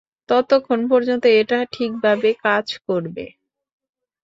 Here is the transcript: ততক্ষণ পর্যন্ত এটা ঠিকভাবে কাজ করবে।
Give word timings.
ততক্ষণ 0.29 0.79
পর্যন্ত 0.91 1.23
এটা 1.39 1.57
ঠিকভাবে 1.73 2.29
কাজ 2.45 2.65
করবে। 2.87 3.25